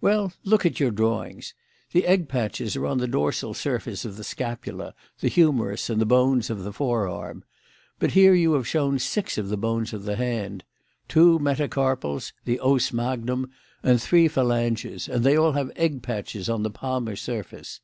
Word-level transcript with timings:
"Well, 0.00 0.32
look 0.42 0.66
at 0.66 0.80
your 0.80 0.90
drawings. 0.90 1.54
The 1.92 2.04
egg 2.04 2.28
patches 2.28 2.74
are 2.74 2.84
on 2.84 2.98
the 2.98 3.06
dorsal 3.06 3.54
surface 3.54 4.04
of 4.04 4.16
the 4.16 4.24
scapula, 4.24 4.92
the 5.20 5.28
humerus, 5.28 5.88
and 5.88 6.00
the 6.00 6.04
bones 6.04 6.50
of 6.50 6.64
the 6.64 6.72
fore 6.72 7.06
arm. 7.06 7.44
But 8.00 8.10
here 8.10 8.34
you 8.34 8.54
have 8.54 8.66
shown 8.66 8.98
six 8.98 9.38
of 9.38 9.50
the 9.50 9.56
bones 9.56 9.92
of 9.92 10.02
the 10.02 10.16
hand: 10.16 10.64
two 11.06 11.38
metacarpals, 11.38 12.32
the 12.44 12.58
os 12.58 12.92
magnum, 12.92 13.50
and 13.80 14.02
three 14.02 14.26
phalanges; 14.26 15.08
and 15.08 15.22
they 15.22 15.36
all 15.36 15.52
have 15.52 15.70
egg 15.76 16.02
patches 16.02 16.48
on 16.48 16.64
the 16.64 16.70
palmar 16.70 17.14
surface. 17.14 17.80